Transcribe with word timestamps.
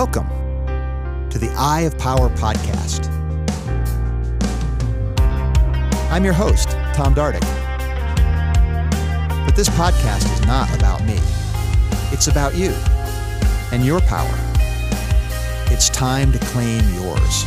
Welcome 0.00 0.28
to 1.28 1.40
the 1.40 1.52
Eye 1.58 1.80
of 1.80 1.98
Power 1.98 2.28
podcast. 2.28 3.08
I'm 6.08 6.24
your 6.24 6.34
host, 6.34 6.68
Tom 6.94 7.16
Dardick. 7.16 7.40
But 9.44 9.56
this 9.56 9.68
podcast 9.70 10.32
is 10.32 10.46
not 10.46 10.72
about 10.76 11.04
me, 11.04 11.18
it's 12.12 12.28
about 12.28 12.54
you 12.54 12.70
and 13.72 13.84
your 13.84 14.00
power. 14.02 14.32
It's 15.72 15.90
time 15.90 16.30
to 16.30 16.38
claim 16.38 16.84
yours. 16.94 17.44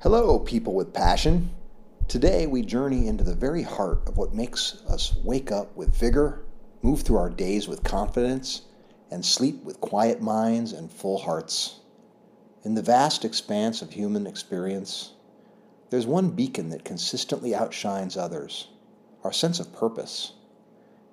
Hello, 0.00 0.38
people 0.40 0.74
with 0.74 0.92
passion. 0.92 1.52
Today, 2.10 2.48
we 2.48 2.62
journey 2.62 3.06
into 3.06 3.22
the 3.22 3.36
very 3.36 3.62
heart 3.62 4.08
of 4.08 4.16
what 4.16 4.34
makes 4.34 4.82
us 4.88 5.14
wake 5.22 5.52
up 5.52 5.76
with 5.76 5.94
vigor, 5.94 6.42
move 6.82 7.02
through 7.02 7.18
our 7.18 7.30
days 7.30 7.68
with 7.68 7.84
confidence, 7.84 8.62
and 9.12 9.24
sleep 9.24 9.62
with 9.62 9.80
quiet 9.80 10.20
minds 10.20 10.72
and 10.72 10.90
full 10.90 11.18
hearts. 11.18 11.78
In 12.64 12.74
the 12.74 12.82
vast 12.82 13.24
expanse 13.24 13.80
of 13.80 13.92
human 13.92 14.26
experience, 14.26 15.12
there's 15.90 16.04
one 16.04 16.30
beacon 16.30 16.70
that 16.70 16.84
consistently 16.84 17.54
outshines 17.54 18.16
others 18.16 18.66
our 19.22 19.32
sense 19.32 19.60
of 19.60 19.72
purpose. 19.72 20.32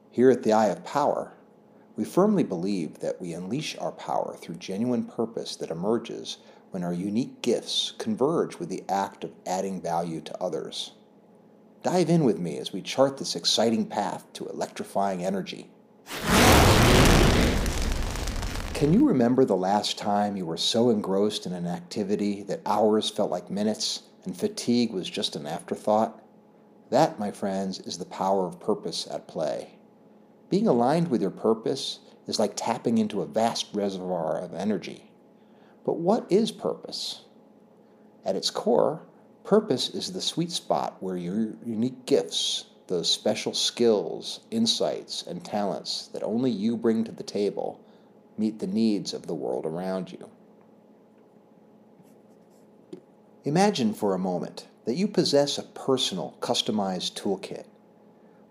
Here 0.09 0.31
at 0.31 0.41
the 0.41 0.53
Eye 0.53 0.69
of 0.69 0.83
Power, 0.83 1.33
we 1.95 2.05
firmly 2.05 2.43
believe 2.43 3.01
that 3.01 3.21
we 3.21 3.33
unleash 3.33 3.77
our 3.77 3.91
power 3.91 4.35
through 4.35 4.55
genuine 4.55 5.03
purpose 5.03 5.57
that 5.57 5.69
emerges 5.69 6.39
when 6.71 6.83
our 6.83 6.93
unique 6.93 7.41
gifts 7.41 7.93
converge 7.97 8.59
with 8.59 8.69
the 8.69 8.83
act 8.89 9.23
of 9.23 9.33
adding 9.45 9.81
value 9.81 10.21
to 10.21 10.41
others. 10.41 10.91
Dive 11.83 12.09
in 12.09 12.23
with 12.23 12.39
me 12.39 12.57
as 12.57 12.73
we 12.73 12.81
chart 12.81 13.17
this 13.17 13.35
exciting 13.35 13.85
path 13.85 14.25
to 14.33 14.47
electrifying 14.47 15.23
energy. 15.23 15.69
Can 18.73 18.93
you 18.93 19.07
remember 19.07 19.43
the 19.43 19.55
last 19.55 19.97
time 19.97 20.37
you 20.37 20.45
were 20.45 20.57
so 20.57 20.89
engrossed 20.89 21.45
in 21.45 21.53
an 21.53 21.65
activity 21.65 22.43
that 22.43 22.61
hours 22.65 23.09
felt 23.09 23.31
like 23.31 23.49
minutes 23.49 24.03
and 24.23 24.37
fatigue 24.37 24.91
was 24.91 25.09
just 25.09 25.35
an 25.35 25.47
afterthought? 25.47 26.23
That, 26.91 27.17
my 27.17 27.31
friends, 27.31 27.79
is 27.79 27.97
the 27.97 28.05
power 28.05 28.45
of 28.45 28.59
purpose 28.59 29.07
at 29.09 29.27
play. 29.27 29.71
Being 30.49 30.67
aligned 30.67 31.09
with 31.09 31.21
your 31.21 31.31
purpose 31.31 31.99
is 32.27 32.39
like 32.39 32.53
tapping 32.55 32.97
into 32.99 33.21
a 33.21 33.25
vast 33.25 33.67
reservoir 33.73 34.39
of 34.39 34.53
energy. 34.53 35.06
But 35.87 35.99
what 35.99 36.29
is 36.29 36.51
purpose? 36.51 37.21
At 38.25 38.35
its 38.35 38.49
core, 38.49 39.03
purpose 39.45 39.87
is 39.89 40.11
the 40.11 40.21
sweet 40.21 40.51
spot 40.51 40.97
where 40.99 41.15
your 41.15 41.53
unique 41.65 42.05
gifts, 42.05 42.65
those 42.87 43.09
special 43.09 43.53
skills, 43.53 44.41
insights, 44.51 45.23
and 45.25 45.45
talents 45.45 46.07
that 46.11 46.23
only 46.23 46.51
you 46.51 46.75
bring 46.75 47.05
to 47.05 47.13
the 47.13 47.23
table, 47.23 47.79
meet 48.37 48.59
the 48.59 48.67
needs 48.67 49.13
of 49.13 49.27
the 49.27 49.33
world 49.33 49.65
around 49.65 50.11
you. 50.11 50.29
Imagine 53.45 53.93
for 53.93 54.13
a 54.13 54.19
moment 54.19 54.67
that 54.83 54.95
you 54.95 55.07
possess 55.07 55.57
a 55.57 55.63
personal, 55.63 56.35
customized 56.41 57.13
toolkit, 57.13 57.63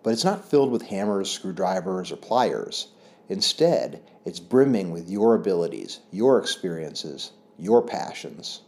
but 0.03 0.15
it's 0.15 0.25
not 0.25 0.49
filled 0.49 0.71
with 0.71 0.87
hammers, 0.87 1.31
screwdrivers, 1.31 2.11
or 2.11 2.17
pliers. 2.17 2.89
Instead, 3.29 4.03
it's 4.25 4.41
brimming 4.41 4.93
with 4.93 5.11
your 5.11 5.35
abilities, 5.35 6.01
your 6.11 6.39
experiences, 6.39 7.33
your 7.59 7.83
passions. 7.83 8.63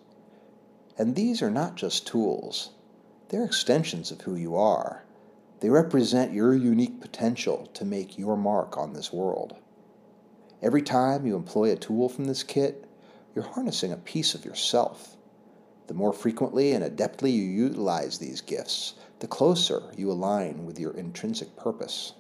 And 0.97 1.15
these 1.15 1.43
are 1.43 1.51
not 1.51 1.77
just 1.77 2.07
tools, 2.07 2.71
they're 3.29 3.45
extensions 3.45 4.11
of 4.11 4.23
who 4.23 4.35
you 4.35 4.57
are. 4.57 5.05
They 5.61 5.71
represent 5.71 6.33
your 6.33 6.55
unique 6.55 7.01
potential 7.01 7.67
to 7.75 7.85
make 7.85 8.19
your 8.19 8.37
mark 8.37 8.79
on 8.79 8.93
this 8.93 9.13
world. 9.13 9.57
Every 10.63 10.83
time 10.83 11.27
you 11.27 11.37
employ 11.37 11.71
a 11.71 11.77
tool 11.77 12.09
from 12.09 12.25
this 12.25 12.43
kit, 12.43 12.87
you're 13.35 13.45
harnessing 13.45 13.93
a 13.93 13.97
piece 13.97 14.35
of 14.35 14.45
yourself. 14.45 15.17
The 15.87 15.95
more 15.95 16.13
frequently 16.13 16.73
and 16.73 16.85
adeptly 16.85 17.33
you 17.33 17.45
utilize 17.45 18.19
these 18.19 18.41
gifts, 18.41 18.95
the 19.21 19.27
closer 19.27 19.83
you 19.97 20.11
align 20.11 20.67
with 20.67 20.79
your 20.79 20.93
intrinsic 20.93 21.55
purpose. 21.57 22.15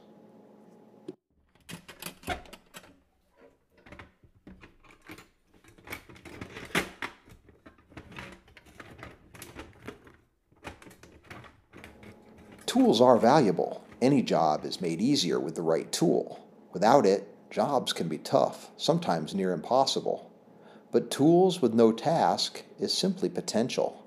Tools 12.68 13.00
are 13.00 13.16
valuable. 13.16 13.82
Any 14.02 14.20
job 14.20 14.66
is 14.66 14.78
made 14.78 15.00
easier 15.00 15.40
with 15.40 15.54
the 15.54 15.62
right 15.62 15.90
tool. 15.90 16.46
Without 16.74 17.06
it, 17.06 17.26
jobs 17.50 17.94
can 17.94 18.08
be 18.08 18.18
tough, 18.18 18.70
sometimes 18.76 19.34
near 19.34 19.54
impossible. 19.54 20.30
But 20.92 21.10
tools 21.10 21.62
with 21.62 21.72
no 21.72 21.92
task 21.92 22.64
is 22.78 22.92
simply 22.92 23.30
potential. 23.30 24.04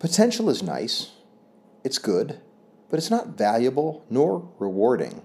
Potential 0.00 0.50
is 0.50 0.60
nice, 0.60 1.12
it's 1.84 1.98
good, 1.98 2.40
but 2.90 2.98
it's 2.98 3.12
not 3.12 3.38
valuable 3.38 4.04
nor 4.10 4.50
rewarding 4.58 5.22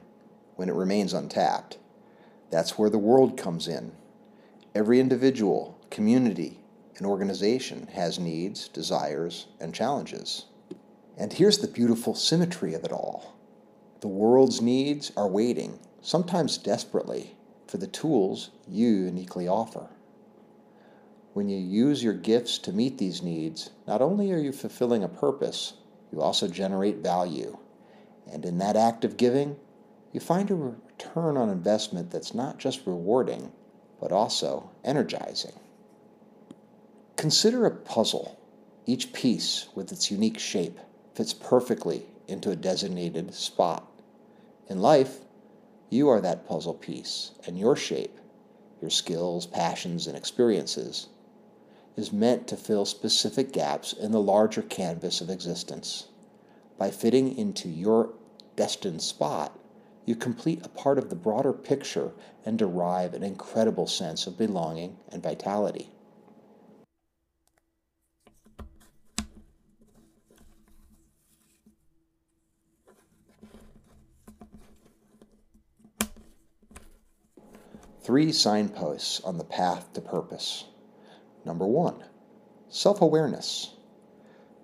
when 0.58 0.69
it 0.69 0.75
remains 0.75 1.14
untapped. 1.14 1.80
That's 2.52 2.78
where 2.78 2.92
the 2.92 3.00
world 3.00 3.36
comes 3.36 3.68
in. 3.68 3.94
Every 4.75 5.00
individual, 5.00 5.75
community, 5.90 6.59
and 6.98 7.08
organization 7.08 7.88
has 7.94 8.19
needs, 8.19 8.68
desires, 8.68 9.48
and 9.59 9.74
challenges. 9.74 10.46
And 11.18 11.34
here's 11.34 11.58
the 11.58 11.68
beautiful 11.68 12.14
symmetry 12.14 12.76
of 12.76 12.84
it 12.84 12.92
all 12.92 13.34
the 14.02 14.08
world's 14.08 14.62
needs 14.62 15.12
are 15.18 15.28
waiting, 15.28 15.80
sometimes 16.02 16.60
desperately, 16.60 17.36
for 17.66 17.78
the 17.78 17.88
tools 17.88 18.52
you 18.68 18.88
uniquely 18.88 19.48
offer. 19.48 19.88
When 21.34 21.50
you 21.50 21.58
use 21.58 22.04
your 22.04 22.14
gifts 22.14 22.60
to 22.60 22.72
meet 22.72 23.00
these 23.00 23.24
needs, 23.24 23.72
not 23.88 24.04
only 24.04 24.32
are 24.32 24.38
you 24.38 24.52
fulfilling 24.52 25.04
a 25.04 25.10
purpose, 25.10 25.74
you 26.12 26.22
also 26.22 26.48
generate 26.48 26.98
value. 26.98 27.58
And 28.32 28.46
in 28.46 28.60
that 28.60 28.76
act 28.76 29.04
of 29.04 29.18
giving, 29.18 29.56
you 30.14 30.20
find 30.20 30.52
a 30.52 30.56
return 30.56 31.38
on 31.38 31.50
investment 31.50 32.12
that's 32.12 32.36
not 32.36 32.60
just 32.60 32.86
rewarding, 32.86 33.52
but 34.00 34.12
also 34.12 34.70
energizing. 34.84 35.60
Consider 37.16 37.66
a 37.66 37.72
puzzle, 37.72 38.40
each 38.86 39.12
piece 39.14 39.68
with 39.74 39.92
its 39.92 40.12
unique 40.12 40.38
shape 40.38 40.80
fits 41.18 41.34
perfectly 41.34 42.06
into 42.28 42.52
a 42.52 42.56
designated 42.56 43.34
spot. 43.34 43.92
In 44.70 44.80
life, 44.80 45.22
you 45.90 46.08
are 46.10 46.22
that 46.22 46.48
puzzle 46.48 46.76
piece, 46.76 47.32
and 47.48 47.58
your 47.58 47.76
shape, 47.76 48.20
your 48.80 48.92
skills, 48.92 49.48
passions, 49.48 50.06
and 50.06 50.16
experiences, 50.16 51.08
is 51.96 52.14
meant 52.14 52.48
to 52.48 52.56
fill 52.56 52.86
specific 52.86 53.52
gaps 53.52 53.94
in 53.94 54.12
the 54.12 54.22
larger 54.22 54.62
canvas 54.62 55.20
of 55.20 55.32
existence. 55.32 56.10
By 56.78 56.92
fitting 56.92 57.36
into 57.36 57.68
your 57.68 58.14
destined 58.56 59.02
spot, 59.02 59.58
you 60.06 60.16
complete 60.16 60.64
a 60.64 60.70
part 60.70 61.00
of 61.00 61.10
the 61.10 61.16
broader 61.16 61.52
picture 61.52 62.12
and 62.46 62.60
derive 62.60 63.16
an 63.16 63.24
incredible 63.24 63.88
sense 63.88 64.28
of 64.28 64.38
belonging 64.38 64.98
and 65.12 65.24
vitality. 65.24 65.90
Three 78.07 78.31
signposts 78.31 79.19
on 79.25 79.38
the 79.38 79.44
path 79.44 79.91
to 79.91 80.00
purpose. 80.00 80.63
Number 81.44 81.68
one, 81.68 82.06
self 82.69 83.01
awareness. 83.01 83.74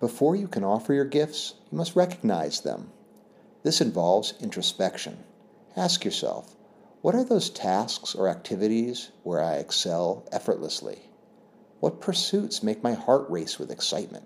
Before 0.00 0.34
you 0.34 0.48
can 0.48 0.64
offer 0.64 0.94
your 0.94 1.04
gifts, 1.04 1.52
you 1.70 1.76
must 1.76 1.94
recognize 1.94 2.62
them. 2.62 2.90
This 3.62 3.82
involves 3.82 4.32
introspection. 4.40 5.24
Ask 5.76 6.06
yourself, 6.06 6.56
what 7.02 7.14
are 7.14 7.22
those 7.22 7.50
tasks 7.50 8.14
or 8.14 8.30
activities 8.30 9.10
where 9.24 9.42
I 9.42 9.56
excel 9.56 10.26
effortlessly? 10.32 11.10
What 11.80 12.00
pursuits 12.00 12.62
make 12.62 12.82
my 12.82 12.94
heart 12.94 13.28
race 13.28 13.58
with 13.58 13.70
excitement? 13.70 14.24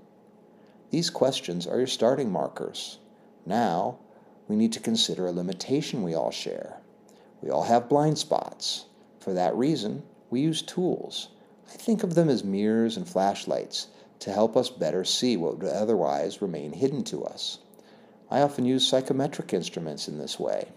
These 0.91 1.11
questions 1.11 1.67
are 1.67 1.79
your 1.79 1.89
starting 1.89 2.31
markers. 2.31 3.01
Now, 3.45 3.99
we 4.47 4.55
need 4.55 4.75
to 4.75 4.79
consider 4.81 5.27
a 5.27 5.33
limitation 5.33 6.05
we 6.05 6.15
all 6.15 6.31
share. 6.31 6.77
We 7.43 7.51
all 7.51 7.65
have 7.65 7.89
blind 7.89 8.17
spots. 8.19 8.85
For 9.19 9.33
that 9.33 9.57
reason, 9.57 10.03
we 10.31 10.41
use 10.41 10.63
tools. 10.63 11.29
I 11.69 11.77
think 11.77 12.03
of 12.03 12.15
them 12.15 12.29
as 12.29 12.45
mirrors 12.45 12.97
and 12.97 13.09
flashlights 13.09 13.89
to 14.21 14.33
help 14.33 14.57
us 14.57 14.71
better 14.71 15.05
see 15.05 15.37
what 15.37 15.59
would 15.59 15.69
otherwise 15.69 16.43
remain 16.43 16.73
hidden 16.73 17.05
to 17.05 17.25
us. 17.25 17.59
I 18.31 18.41
often 18.41 18.65
use 18.65 18.87
psychometric 18.87 19.53
instruments 19.53 20.09
in 20.09 20.19
this 20.19 20.39
way. 20.39 20.69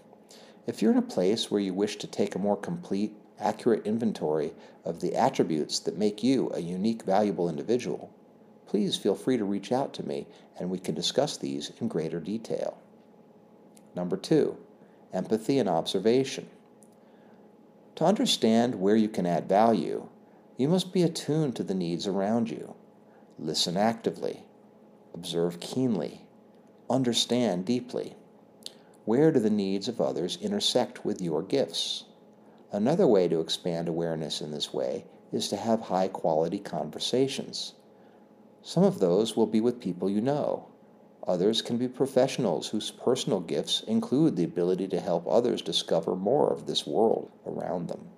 If 0.66 0.80
you're 0.80 0.92
in 0.92 0.98
a 0.98 1.02
place 1.02 1.50
where 1.50 1.60
you 1.60 1.74
wish 1.74 1.96
to 1.96 2.06
take 2.06 2.34
a 2.34 2.38
more 2.38 2.56
complete, 2.56 3.14
accurate 3.38 3.86
inventory 3.86 4.52
of 4.84 5.00
the 5.00 5.16
attributes 5.16 5.80
that 5.80 5.98
make 5.98 6.22
you 6.22 6.50
a 6.54 6.60
unique, 6.60 7.02
valuable 7.02 7.48
individual, 7.48 8.10
please 8.66 8.96
feel 8.96 9.14
free 9.14 9.36
to 9.36 9.44
reach 9.44 9.72
out 9.72 9.92
to 9.94 10.06
me 10.06 10.26
and 10.58 10.70
we 10.70 10.78
can 10.78 10.94
discuss 10.94 11.36
these 11.36 11.72
in 11.80 11.88
greater 11.88 12.20
detail. 12.20 12.78
Number 13.94 14.16
two, 14.16 14.56
empathy 15.12 15.58
and 15.58 15.68
observation. 15.68 16.48
To 17.96 18.04
understand 18.04 18.76
where 18.76 18.96
you 18.96 19.08
can 19.08 19.26
add 19.26 19.48
value, 19.48 20.08
you 20.56 20.68
must 20.68 20.92
be 20.92 21.02
attuned 21.02 21.56
to 21.56 21.62
the 21.62 21.74
needs 21.74 22.06
around 22.06 22.50
you. 22.50 22.74
Listen 23.38 23.76
actively, 23.76 24.44
observe 25.14 25.60
keenly, 25.60 26.22
understand 26.88 27.64
deeply. 27.64 28.14
Where 29.04 29.32
do 29.32 29.40
the 29.40 29.50
needs 29.50 29.88
of 29.88 30.00
others 30.00 30.38
intersect 30.40 31.04
with 31.04 31.20
your 31.20 31.42
gifts? 31.42 32.04
Another 32.70 33.06
way 33.06 33.28
to 33.28 33.40
expand 33.40 33.88
awareness 33.88 34.40
in 34.40 34.52
this 34.52 34.72
way 34.72 35.04
is 35.32 35.48
to 35.48 35.56
have 35.56 35.80
high 35.80 36.08
quality 36.08 36.58
conversations. 36.58 37.74
Some 38.62 38.84
of 38.84 39.00
those 39.00 39.36
will 39.36 39.46
be 39.46 39.60
with 39.60 39.80
people 39.80 40.08
you 40.08 40.20
know. 40.20 40.71
Others 41.26 41.62
can 41.62 41.76
be 41.76 41.86
professionals 41.86 42.68
whose 42.68 42.90
personal 42.90 43.40
gifts 43.40 43.82
include 43.86 44.36
the 44.36 44.44
ability 44.44 44.88
to 44.88 45.00
help 45.00 45.26
others 45.28 45.62
discover 45.62 46.16
more 46.16 46.52
of 46.52 46.66
this 46.66 46.86
world 46.86 47.30
around 47.46 47.88
them. 47.88 48.08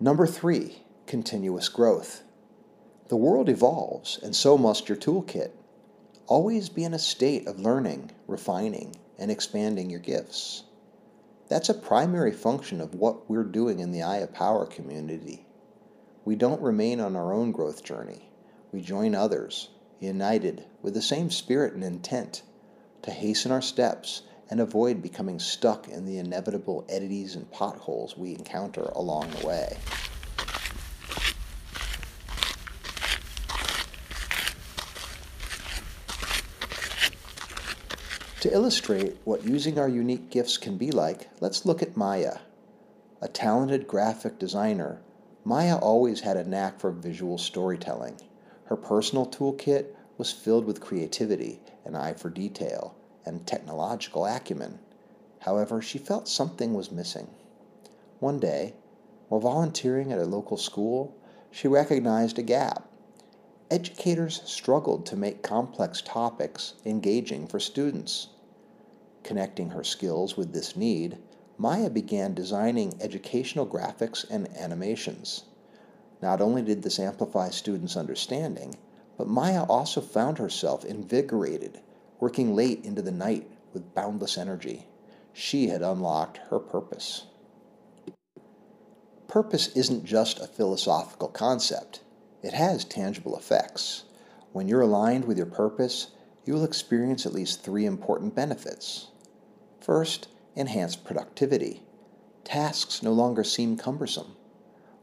Number 0.00 0.26
three, 0.26 0.82
continuous 1.06 1.68
growth. 1.68 2.22
The 3.08 3.16
world 3.16 3.48
evolves, 3.48 4.18
and 4.20 4.34
so 4.34 4.58
must 4.58 4.88
your 4.88 4.98
toolkit. 4.98 5.52
Always 6.26 6.68
be 6.68 6.82
in 6.82 6.94
a 6.94 6.98
state 6.98 7.46
of 7.46 7.60
learning, 7.60 8.10
refining, 8.26 8.96
and 9.16 9.30
expanding 9.30 9.88
your 9.88 10.00
gifts. 10.00 10.64
That's 11.48 11.68
a 11.68 11.74
primary 11.74 12.32
function 12.32 12.80
of 12.80 12.96
what 12.96 13.30
we're 13.30 13.44
doing 13.44 13.78
in 13.78 13.92
the 13.92 14.02
Eye 14.02 14.18
of 14.18 14.34
Power 14.34 14.66
community. 14.66 15.46
We 16.24 16.34
don't 16.34 16.60
remain 16.60 16.98
on 16.98 17.14
our 17.14 17.32
own 17.32 17.52
growth 17.52 17.84
journey. 17.84 18.28
We 18.72 18.80
join 18.80 19.14
others, 19.14 19.68
united 20.00 20.64
with 20.82 20.94
the 20.94 21.02
same 21.02 21.30
spirit 21.30 21.74
and 21.74 21.84
intent 21.84 22.42
to 23.02 23.10
hasten 23.10 23.52
our 23.52 23.62
steps 23.62 24.22
and 24.50 24.60
avoid 24.60 25.02
becoming 25.02 25.38
stuck 25.38 25.88
in 25.88 26.04
the 26.04 26.18
inevitable 26.18 26.84
eddies 26.88 27.34
and 27.34 27.50
potholes 27.50 28.16
we 28.16 28.30
encounter 28.30 28.84
along 28.94 29.30
the 29.30 29.46
way. 29.46 29.76
To 38.40 38.52
illustrate 38.52 39.16
what 39.24 39.44
using 39.44 39.76
our 39.76 39.88
unique 39.88 40.30
gifts 40.30 40.56
can 40.56 40.78
be 40.78 40.92
like, 40.92 41.28
let's 41.40 41.66
look 41.66 41.82
at 41.82 41.96
Maya. 41.96 42.38
A 43.20 43.26
talented 43.26 43.88
graphic 43.88 44.38
designer, 44.38 45.00
Maya 45.44 45.76
always 45.76 46.20
had 46.20 46.36
a 46.36 46.48
knack 46.48 46.78
for 46.78 46.92
visual 46.92 47.38
storytelling. 47.38 48.20
Her 48.66 48.76
personal 48.76 49.26
toolkit 49.26 49.94
was 50.18 50.32
filled 50.32 50.64
with 50.64 50.80
creativity, 50.80 51.60
an 51.84 51.94
eye 51.94 52.14
for 52.14 52.30
detail, 52.30 52.96
and 53.24 53.46
technological 53.46 54.26
acumen. 54.26 54.80
However, 55.40 55.80
she 55.80 55.98
felt 55.98 56.26
something 56.26 56.74
was 56.74 56.90
missing. 56.90 57.28
One 58.18 58.40
day, 58.40 58.74
while 59.28 59.40
volunteering 59.40 60.12
at 60.12 60.18
a 60.18 60.24
local 60.24 60.56
school, 60.56 61.14
she 61.52 61.68
recognized 61.68 62.38
a 62.40 62.42
gap. 62.42 62.88
Educators 63.70 64.42
struggled 64.44 65.06
to 65.06 65.16
make 65.16 65.42
complex 65.42 66.02
topics 66.02 66.74
engaging 66.84 67.46
for 67.46 67.60
students. 67.60 68.28
Connecting 69.22 69.70
her 69.70 69.84
skills 69.84 70.36
with 70.36 70.52
this 70.52 70.74
need, 70.74 71.18
Maya 71.56 71.88
began 71.88 72.34
designing 72.34 72.94
educational 73.00 73.66
graphics 73.66 74.28
and 74.28 74.48
animations. 74.56 75.44
Not 76.22 76.40
only 76.40 76.62
did 76.62 76.82
this 76.82 76.98
amplify 76.98 77.50
students' 77.50 77.96
understanding, 77.96 78.76
but 79.18 79.28
Maya 79.28 79.64
also 79.64 80.00
found 80.00 80.38
herself 80.38 80.84
invigorated, 80.84 81.80
working 82.20 82.54
late 82.54 82.84
into 82.84 83.02
the 83.02 83.10
night 83.10 83.50
with 83.72 83.94
boundless 83.94 84.38
energy. 84.38 84.86
She 85.32 85.68
had 85.68 85.82
unlocked 85.82 86.38
her 86.48 86.58
purpose. 86.58 87.26
Purpose 89.28 89.68
isn't 89.76 90.04
just 90.04 90.38
a 90.38 90.46
philosophical 90.46 91.28
concept, 91.28 92.00
it 92.42 92.54
has 92.54 92.84
tangible 92.84 93.36
effects. 93.36 94.04
When 94.52 94.68
you're 94.68 94.80
aligned 94.80 95.26
with 95.26 95.36
your 95.36 95.46
purpose, 95.46 96.12
you 96.44 96.54
will 96.54 96.64
experience 96.64 97.26
at 97.26 97.34
least 97.34 97.62
three 97.62 97.84
important 97.84 98.34
benefits. 98.34 99.08
First, 99.80 100.28
enhanced 100.54 101.04
productivity. 101.04 101.82
Tasks 102.44 103.02
no 103.02 103.12
longer 103.12 103.44
seem 103.44 103.76
cumbersome. 103.76 104.36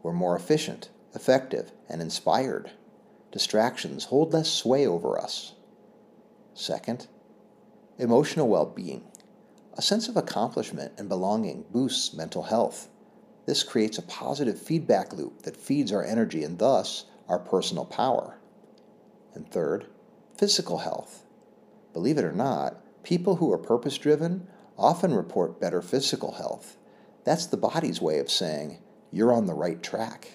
We're 0.01 0.13
more 0.13 0.35
efficient, 0.35 0.89
effective, 1.15 1.71
and 1.89 2.01
inspired. 2.01 2.71
Distractions 3.31 4.05
hold 4.05 4.33
less 4.33 4.49
sway 4.49 4.85
over 4.85 5.19
us. 5.19 5.53
Second, 6.53 7.07
emotional 7.97 8.47
well 8.47 8.65
being. 8.65 9.03
A 9.75 9.81
sense 9.81 10.07
of 10.07 10.17
accomplishment 10.17 10.93
and 10.97 11.09
belonging 11.09 11.65
boosts 11.71 12.13
mental 12.13 12.43
health. 12.43 12.89
This 13.45 13.63
creates 13.63 13.97
a 13.97 14.03
positive 14.03 14.61
feedback 14.61 15.13
loop 15.13 15.41
that 15.43 15.57
feeds 15.57 15.91
our 15.91 16.03
energy 16.03 16.43
and 16.43 16.59
thus 16.59 17.05
our 17.27 17.39
personal 17.39 17.85
power. 17.85 18.37
And 19.33 19.49
third, 19.49 19.87
physical 20.37 20.79
health. 20.79 21.25
Believe 21.91 22.17
it 22.17 22.25
or 22.25 22.31
not, 22.31 22.77
people 23.03 23.37
who 23.37 23.51
are 23.51 23.57
purpose 23.57 23.97
driven 23.97 24.47
often 24.77 25.13
report 25.13 25.59
better 25.59 25.81
physical 25.81 26.33
health. 26.33 26.77
That's 27.23 27.45
the 27.45 27.57
body's 27.57 28.01
way 28.01 28.19
of 28.19 28.29
saying, 28.29 28.79
you're 29.11 29.33
on 29.33 29.45
the 29.45 29.53
right 29.53 29.81
track. 29.81 30.27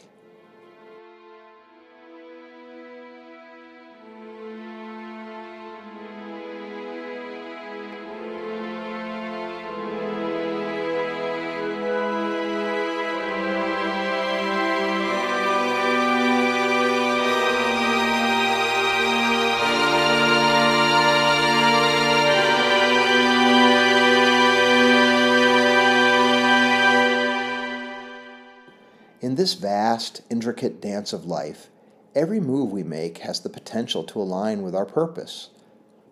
This 29.38 29.54
vast, 29.54 30.20
intricate 30.30 30.80
dance 30.80 31.12
of 31.12 31.24
life, 31.24 31.70
every 32.12 32.40
move 32.40 32.72
we 32.72 32.82
make 32.82 33.18
has 33.18 33.38
the 33.38 33.48
potential 33.48 34.02
to 34.02 34.20
align 34.20 34.62
with 34.62 34.74
our 34.74 34.84
purpose. 34.84 35.50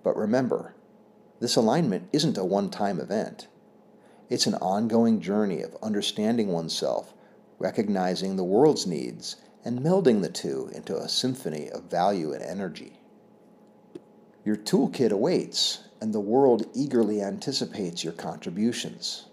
But 0.04 0.16
remember, 0.16 0.76
this 1.40 1.56
alignment 1.56 2.08
isn't 2.12 2.38
a 2.38 2.44
one 2.44 2.70
time 2.70 3.00
event. 3.00 3.48
It's 4.30 4.46
an 4.46 4.54
ongoing 4.54 5.20
journey 5.20 5.60
of 5.60 5.76
understanding 5.82 6.52
oneself, 6.52 7.14
recognizing 7.58 8.36
the 8.36 8.44
world's 8.44 8.86
needs, 8.86 9.34
and 9.64 9.80
melding 9.80 10.22
the 10.22 10.28
two 10.28 10.70
into 10.72 10.96
a 10.96 11.08
symphony 11.08 11.68
of 11.68 11.90
value 11.90 12.32
and 12.32 12.44
energy. 12.44 13.00
Your 14.44 14.54
toolkit 14.54 15.10
awaits, 15.10 15.80
and 16.00 16.14
the 16.14 16.20
world 16.20 16.66
eagerly 16.74 17.20
anticipates 17.20 18.04
your 18.04 18.12
contributions. 18.12 19.26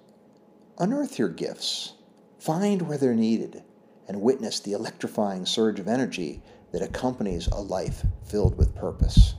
Unearth 0.80 1.20
your 1.20 1.30
gifts 1.30 1.94
Find 2.44 2.82
where 2.82 2.98
they're 2.98 3.14
needed 3.14 3.64
and 4.08 4.22
witness 4.22 4.60
the 4.60 4.74
electrifying 4.74 5.46
surge 5.46 5.80
of 5.80 5.88
energy 5.88 6.42
that 6.72 6.82
accompanies 6.82 7.48
a 7.48 7.60
life 7.60 8.06
filled 8.26 8.58
with 8.58 8.76
purpose. 8.76 9.36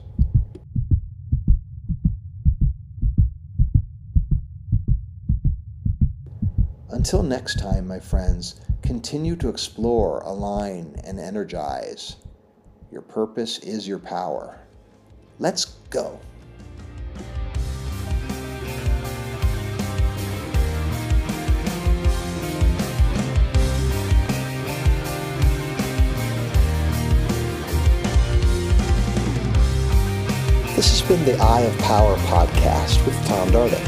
Until 6.90 7.22
next 7.22 7.58
time, 7.58 7.88
my 7.88 7.98
friends, 7.98 8.60
continue 8.82 9.36
to 9.36 9.48
explore, 9.48 10.20
align, 10.20 10.94
and 11.04 11.18
energize. 11.18 12.16
Your 12.90 13.02
purpose 13.02 13.58
is 13.58 13.88
your 13.88 13.98
power. 13.98 14.58
Let's 15.38 15.64
go. 15.90 16.20
Been 31.08 31.24
the 31.24 31.38
Eye 31.38 31.60
of 31.60 31.78
Power 31.78 32.16
podcast 32.16 33.04
with 33.04 33.14
Tom 33.26 33.50
Dardick. 33.50 33.86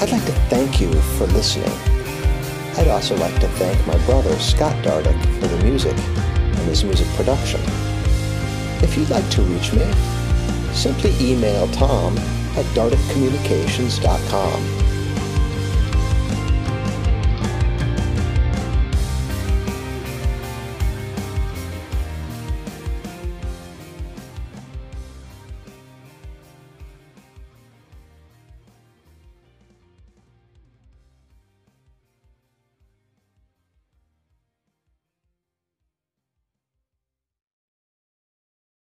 I'd 0.00 0.10
like 0.10 0.24
to 0.24 0.32
thank 0.50 0.80
you 0.80 0.92
for 1.16 1.26
listening. 1.28 1.70
I'd 2.76 2.88
also 2.88 3.16
like 3.16 3.38
to 3.40 3.46
thank 3.48 3.86
my 3.86 3.96
brother 4.06 4.36
Scott 4.40 4.74
Dardick 4.84 5.20
for 5.40 5.46
the 5.46 5.64
music 5.64 5.96
and 5.96 6.68
his 6.68 6.82
music 6.82 7.06
production. 7.14 7.60
If 8.82 8.96
you'd 8.96 9.10
like 9.10 9.28
to 9.30 9.42
reach 9.42 9.72
me, 9.72 9.86
simply 10.72 11.14
email 11.20 11.68
tom 11.68 12.18
at 12.56 12.64
dardickcommunications.com 12.74 14.81